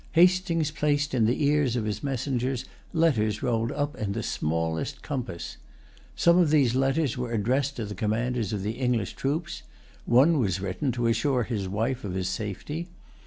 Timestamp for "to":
7.75-7.85, 10.93-11.05